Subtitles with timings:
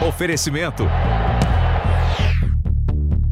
[0.00, 0.84] Oferecimento.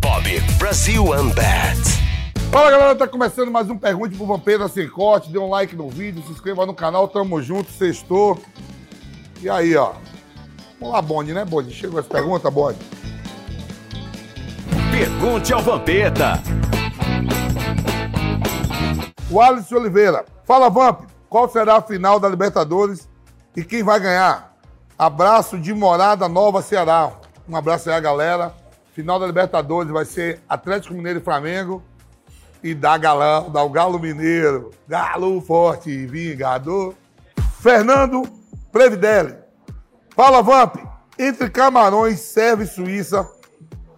[0.01, 1.79] Bob Brasil Unbat.
[2.51, 5.31] Fala galera, tá começando mais um Pergunte pro Vampeta Sem Corte.
[5.31, 8.41] Dê um like no vídeo, se inscreva no canal, tamo junto, sextou.
[9.43, 9.93] E aí, ó.
[10.81, 11.71] Vamos lá, Bonde, né, Bonde?
[11.71, 12.79] Chegou essa pergunta, Bonde?
[14.91, 16.43] Pergunte ao Vampeta.
[19.31, 20.25] O Alisson Oliveira.
[20.47, 21.03] Fala, Vamp.
[21.29, 23.07] Qual será a final da Libertadores
[23.55, 24.54] e quem vai ganhar?
[24.99, 27.11] Abraço de Morada Nova, Ceará.
[27.49, 28.55] Um abraço aí, galera.
[28.93, 31.83] Final da Libertadores vai ser Atlético Mineiro e Flamengo.
[32.63, 34.71] E da galão, dá o Galo Mineiro.
[34.87, 36.95] Galo forte vingador.
[37.61, 38.23] Fernando
[38.71, 39.35] Previdelli.
[40.15, 40.77] Fala, Vamp.
[41.19, 43.29] Entre Camarões, Sérvia e Suíça,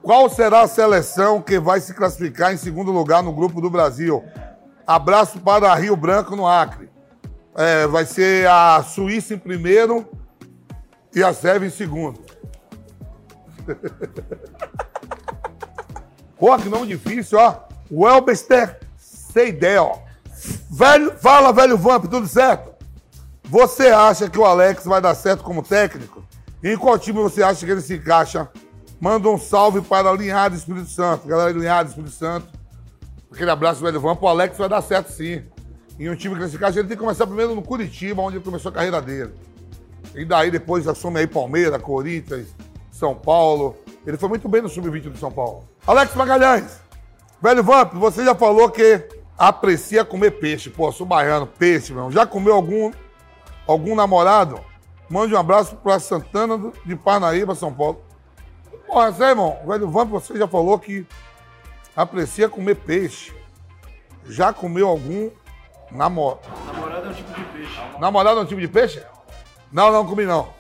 [0.03, 4.25] qual será a seleção que vai se classificar em segundo lugar no grupo do Brasil?
[4.87, 6.89] Abraço para Rio Branco, no Acre.
[7.55, 10.09] É, vai ser a Suíça em primeiro
[11.17, 12.21] e a Sérvia em segundo.
[16.39, 17.61] Pô, que nome difícil, ó.
[17.91, 20.03] Welbester Seidel.
[20.71, 22.77] Velho, fala, velho Vamp, tudo certo?
[23.45, 26.23] Você acha que o Alex vai dar certo como técnico?
[26.63, 28.51] Em qual time você acha que ele se encaixa?
[29.01, 31.27] Manda um salve para Linhares Espírito Santo.
[31.27, 32.49] Galera de Linhares Espírito Santo.
[33.33, 34.23] Aquele abraço, velho Vamp.
[34.23, 35.43] O Alex vai dar certo sim.
[35.99, 38.37] Em um time que ele se encaixa, ele tem que começar primeiro no Curitiba, onde
[38.37, 39.33] ele começou a carreira dele.
[40.17, 42.49] E daí depois assume aí Palmeiras, Corinthians,
[42.91, 43.77] São Paulo.
[44.07, 45.69] Ele foi muito bem no Sub-20 do São Paulo.
[45.87, 46.81] Alex Magalhães.
[47.41, 49.07] Velho Vamp, você já falou que
[49.37, 50.71] aprecia comer peixe.
[50.71, 52.11] Pô, sou baiano, peixe, meu.
[52.11, 52.91] Já comeu algum,
[53.67, 54.59] algum namorado?
[55.11, 58.01] Mande um abraço para Santana de Parnaíba, São Paulo.
[58.87, 61.07] Porra, sério, irmão, velho Vamp, você já falou que
[61.95, 63.35] aprecia comer peixe.
[64.25, 65.31] Já comeu algum
[65.93, 66.41] namorado?
[66.73, 67.81] Namorado é um tipo de peixe.
[68.01, 69.03] Namorado é um tipo de peixe?
[69.73, 70.55] Não, não comi não.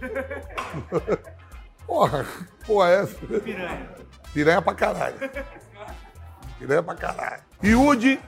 [1.86, 2.26] Porra,
[2.66, 3.14] porra é essa?
[3.40, 3.90] Piranha.
[4.32, 5.16] Piranha pra caralho.
[6.58, 7.42] Piranha pra caralho.
[7.62, 8.18] Iude,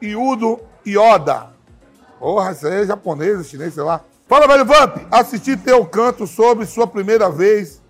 [0.00, 1.50] Iudo, Ioda.
[2.18, 4.04] Porra, isso aí é japonês, chinês, sei lá.
[4.26, 4.96] Fala, velho Vamp.
[5.10, 7.82] Assisti teu canto sobre sua primeira vez.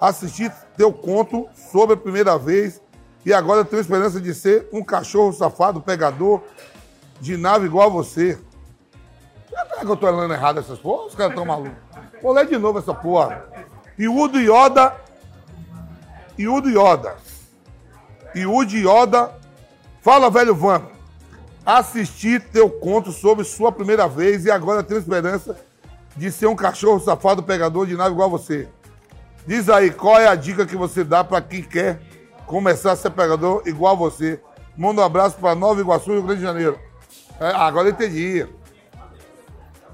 [0.00, 2.80] Assisti teu conto sobre a primeira vez.
[3.24, 6.42] E agora eu tenho esperança de ser um cachorro safado, pegador
[7.20, 8.38] de nave igual a você.
[9.64, 11.06] Será que eu tô lendo errado essas porra?
[11.06, 11.78] Os caras tão malucos.
[12.22, 13.44] Vou ler de novo essa porra.
[13.98, 14.94] Iudo Ioda.
[16.38, 17.16] Iudo Ioda.
[18.34, 19.34] Iudo Ioda.
[20.00, 20.90] Fala, velho Vamp.
[21.64, 25.56] Assisti teu conto sobre sua primeira vez e agora tenho esperança
[26.16, 28.68] de ser um cachorro safado pegador de nave igual você.
[29.46, 32.00] Diz aí, qual é a dica que você dá pra quem quer
[32.46, 34.40] começar a ser pegador igual você?
[34.76, 36.78] Manda um abraço pra Nova Iguaçu, Rio Grande de Janeiro.
[37.40, 38.46] É, agora eu entendi.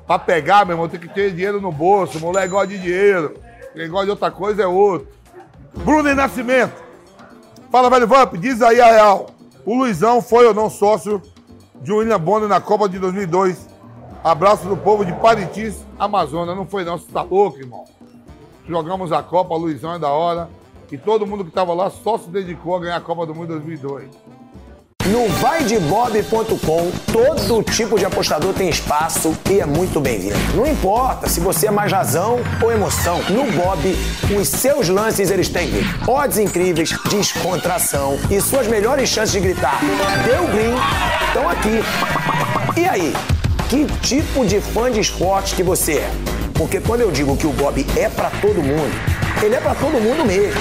[0.06, 2.18] Pra pegar, meu irmão, tem que ter dinheiro no bolso.
[2.20, 3.34] Moleque gosta de dinheiro.
[3.74, 5.08] Quem gosta de outra coisa é outro.
[5.78, 6.82] Bruno e Nascimento.
[7.70, 9.30] Fala, velho Vamp, diz aí a real.
[9.64, 11.22] O Luizão foi ou não sócio
[11.80, 13.68] de William Bonner na Copa de 2002?
[14.22, 16.56] Abraço do povo de Paritis, Amazonas.
[16.56, 17.84] Não foi não, você tá louco, irmão.
[18.68, 20.48] Jogamos a Copa, Luizão é da hora.
[20.90, 23.48] E todo mundo que tava lá só se dedicou a ganhar a Copa do Mundo
[23.48, 24.10] 2002.
[25.06, 30.36] No vaidebob.com, todo tipo de apostador tem espaço e é muito bem-vindo.
[30.54, 33.80] Não importa se você é mais razão ou emoção, no Bob,
[34.38, 35.70] os seus lances eles têm
[36.06, 39.80] odds incríveis, descontração e suas melhores chances de gritar
[40.24, 40.74] deu green
[41.26, 42.80] estão aqui.
[42.80, 43.12] E aí,
[43.68, 46.10] que tipo de fã de esportes que você é?
[46.54, 48.94] Porque quando eu digo que o Bob é pra todo mundo,
[49.42, 50.60] ele é pra todo mundo mesmo.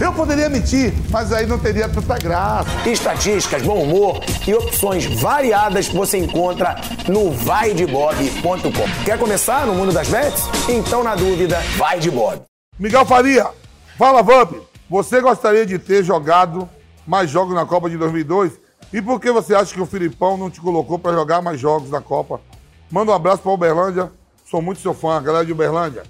[0.00, 2.68] Eu poderia mentir, mas aí não teria tanta graça.
[2.88, 6.76] Estatísticas, bom humor e opções variadas você encontra
[7.08, 9.04] no vaidebob.com.
[9.04, 10.42] Quer começar no mundo das bets?
[10.68, 12.42] Então, na dúvida, vai de Bob.
[12.78, 13.48] Miguel Faria,
[13.96, 14.52] fala Vamp.
[14.90, 16.68] Você gostaria de ter jogado
[17.06, 18.52] mais jogos na Copa de 2002?
[18.92, 21.90] E por que você acha que o Filipão não te colocou para jogar mais jogos
[21.90, 22.40] na Copa?
[22.90, 24.12] Manda um abraço para Uberlândia.
[24.50, 26.02] Sou muito seu fã, galera de Uberlândia.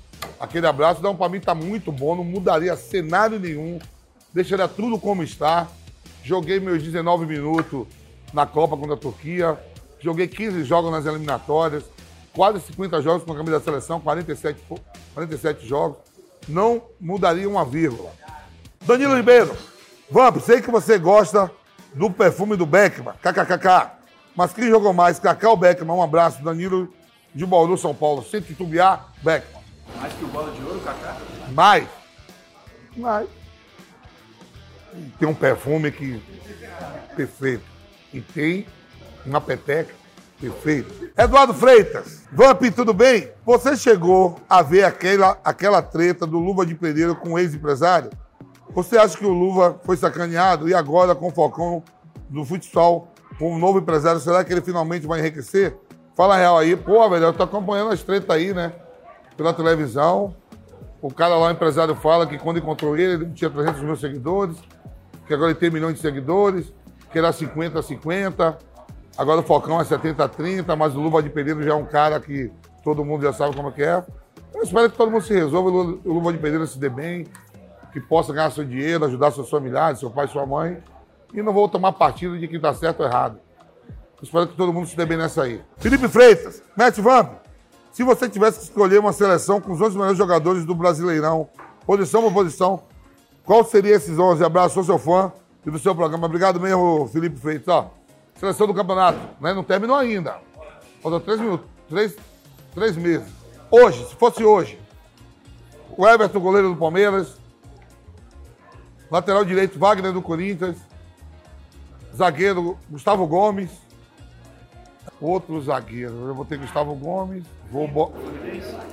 [0.43, 3.79] Aquele abraço, não, para mim tá muito bom, não mudaria cenário nenhum.
[4.35, 5.69] Deixaria tudo como está.
[6.25, 7.87] Joguei meus 19 minutos
[8.33, 9.57] na Copa contra a Turquia.
[10.01, 11.85] Joguei 15 jogos nas eliminatórias.
[12.35, 14.81] Quase 50 jogos com a camisa da seleção, 47, fo-
[15.15, 15.99] 47 jogos.
[16.49, 18.11] Não mudaria uma vírgula.
[18.85, 19.57] Danilo Ribeiro,
[20.11, 21.53] Vamp, sei que você gosta
[21.95, 23.93] do perfume do Beckman, kkkk.
[24.35, 25.21] Mas quem jogou mais?
[25.21, 26.43] Cacau Beckman, um abraço.
[26.43, 26.93] Danilo
[27.33, 28.25] de Bauru, São Paulo.
[28.25, 29.62] Sem titubear, Beckman.
[29.97, 31.17] Mais que o bola de ouro, Kaká?
[31.53, 31.89] Mais.
[32.97, 33.29] Mais.
[35.19, 36.23] Tem um perfume que.
[37.17, 37.65] Perfeito.
[38.13, 38.67] E tem
[39.25, 39.95] uma peteca.
[40.41, 41.13] Perfeito.
[41.17, 42.23] Eduardo Freitas.
[42.33, 43.31] Vamp, tudo bem?
[43.47, 48.11] Você chegou a ver aquela, aquela treta do Luva de Pedreiro com o ex-empresário?
[48.75, 51.83] Você acha que o Luva foi sacaneado e agora com o Falcão
[52.29, 55.77] do futsal, com um novo empresário, será que ele finalmente vai enriquecer?
[56.17, 56.75] Fala a real aí.
[56.75, 58.73] Pô, velho, eu tô acompanhando as tretas aí, né?
[59.43, 60.37] Pela televisão.
[61.01, 64.57] O cara lá, o empresário, fala que quando encontrou ele, ele tinha 300 mil seguidores,
[65.27, 66.73] que agora ele tem milhões de seguidores,
[67.11, 68.59] que era 50 a 50.
[69.19, 71.85] Agora o Falcão é 70 a 30, mas o Luva de Pedreiro já é um
[71.85, 72.53] cara que
[72.85, 74.05] todo mundo já sabe como é que é.
[74.55, 77.27] Eu espero que todo mundo se resolva, o Luva de Pedreiro se dê bem,
[77.93, 80.81] que possa ganhar seu dinheiro, ajudar seus familiares, seu pai, sua mãe.
[81.35, 83.41] E não vou tomar partido de quem está certo ou errado.
[84.19, 85.61] Eu espero que todo mundo se dê bem nessa aí.
[85.79, 87.42] Felipe Freitas, Matt Vamp,
[87.93, 91.49] se você tivesse que escolher uma seleção com os 11 melhores jogadores do Brasileirão,
[91.87, 92.83] posição por posição,
[93.45, 94.43] qual seria esses 11?
[94.43, 95.31] Abraço, sou seu fã
[95.67, 96.27] e do seu programa.
[96.27, 97.69] Obrigado mesmo, Felipe Freitas.
[97.69, 97.91] Ó,
[98.35, 99.53] seleção do campeonato, né?
[99.53, 100.39] Não terminou ainda.
[101.03, 102.17] Faltam três minutos, três,
[102.75, 103.29] três meses.
[103.71, 104.81] Hoje, se fosse hoje,
[105.97, 107.37] o Everton, goleiro do Palmeiras,
[109.11, 110.79] lateral direito, Wagner do Corinthians,
[112.17, 113.71] zagueiro, Gustavo Gomes,
[115.25, 117.87] outro zagueiro, eu vou ter Gustavo Gomes, vou...
[117.87, 118.13] Bo...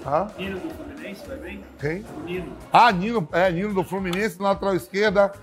[0.06, 0.28] Hã?
[0.38, 1.64] Nino do Fluminense, vai bem?
[1.80, 2.06] Quem?
[2.24, 2.58] Nino.
[2.72, 5.34] Ah, Nino, é, Nino do Fluminense, na lateral esquerda,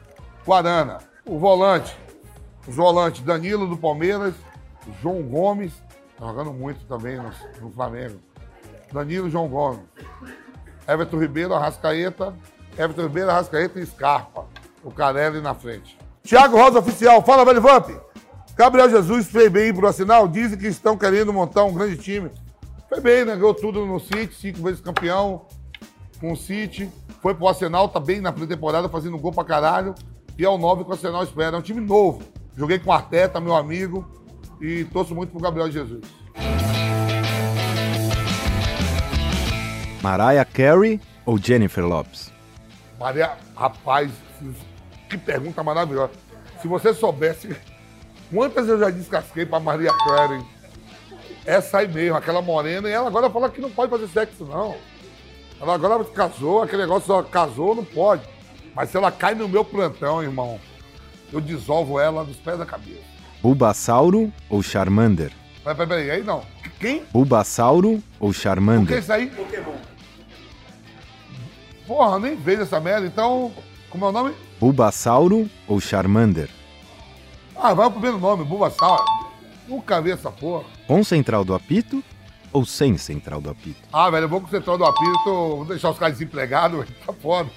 [0.45, 0.99] Guarana.
[1.25, 1.97] O volante,
[2.67, 4.35] os volantes, Danilo do Palmeiras,
[5.03, 5.73] João Gomes,
[6.19, 7.31] tá jogando muito também no,
[7.61, 8.21] no Flamengo.
[8.93, 9.81] Danilo, João Gomes.
[10.87, 12.35] Everton Ribeiro, Arrascaeta,
[12.79, 14.47] Everton Ribeiro, Arrascaeta e Scarpa.
[14.85, 15.99] O Carelli na frente.
[16.23, 17.89] Thiago Rosa Oficial, fala, velho Vamp.
[18.57, 22.31] Gabriel Jesus fez bem pro Arsenal, dizem que estão querendo montar um grande time.
[22.89, 23.37] Foi bem, né?
[23.37, 25.43] Ganhou tudo no City, cinco vezes campeão
[26.19, 26.91] com o City.
[27.21, 29.95] Foi pro Arsenal, tá bem na pré-temporada, fazendo gol pra caralho.
[30.39, 31.57] E é o 9 que o Arsenal espera.
[31.57, 32.23] É um time novo.
[32.57, 34.09] Joguei com o Arteta, meu amigo,
[34.59, 36.03] e torço muito pro Gabriel Jesus.
[40.03, 42.33] Mariah Carey ou Jennifer Lopes?
[42.99, 44.11] Maria, rapaz,
[45.11, 46.13] que pergunta maravilhosa.
[46.63, 47.55] Se você soubesse
[48.33, 50.43] quantas eu já descasquei pra Maria Carey,
[51.45, 54.77] essa aí mesmo, aquela morena, e ela agora fala que não pode fazer sexo, não.
[55.61, 58.23] Ela agora casou, aquele negócio, ela casou, não pode.
[58.75, 60.61] Mas se ela cai no meu plantão, irmão,
[61.33, 63.01] eu dissolvo ela dos pés da cabeça.
[63.41, 65.33] Bulbasauro ou Charmander?
[65.63, 66.43] Peraí, peraí, peraí, aí não.
[66.79, 67.05] Quem?
[67.13, 68.99] Bulbasauro ou O que é Charmander?
[68.99, 69.29] isso aí?
[69.29, 69.73] Pokémon.
[71.87, 73.53] Porra, nem vejo essa merda, então.
[73.89, 74.35] Como é o nome?
[74.61, 76.51] Bulbasauro ou Charmander?
[77.59, 79.05] Ah, vai o primeiro nome, Bulbasaur.
[79.67, 80.65] Nunca vi essa porra.
[80.87, 82.03] Com central do apito
[82.53, 83.81] ou sem central do apito?
[83.93, 86.95] Ah, velho, eu vou com o central do apito, vou deixar os caras desempregados, velho,
[87.05, 87.51] tá foda.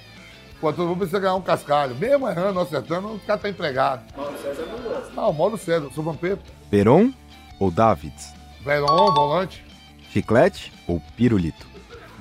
[0.60, 1.94] Pô, todo mundo precisa ganhar um cascalho.
[1.94, 4.02] Mesmo errando, acertando, os caras tá empregado.
[4.14, 5.12] Mauro César não gosta.
[5.16, 6.38] Ah, o Mauro César, sou vampiro.
[6.70, 7.12] Peron
[7.58, 8.34] ou Davids?
[8.62, 9.64] Veron, volante.
[10.12, 11.66] Chiclete ou pirulito?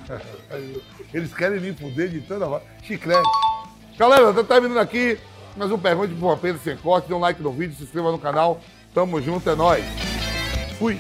[1.14, 2.64] Eles querem me fuder de toda hora.
[2.84, 3.30] Chiclete.
[3.98, 5.18] Galera, tá terminando aqui.
[5.60, 7.10] Mais um pergunta pro Vampiro Sem Corte.
[7.10, 8.62] Dê um like no vídeo, se inscreva no canal.
[8.94, 9.84] Tamo junto, é nóis.
[10.78, 10.98] Fui.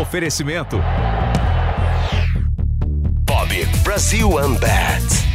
[0.00, 0.80] Oferecimento.
[3.26, 5.33] Bob Brasil Unbat.